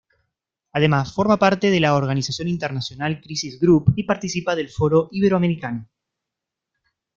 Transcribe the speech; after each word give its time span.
Además 0.73 1.13
forma 1.13 1.37
parte 1.37 1.69
de 1.69 1.79
la 1.79 1.93
organización 1.93 2.47
internacional 2.47 3.21
Crisis 3.21 3.59
Group 3.59 3.93
y 3.95 4.01
participa 4.01 4.55
del 4.55 4.69
Foro 4.69 5.09
Iberoamericano. 5.11 5.87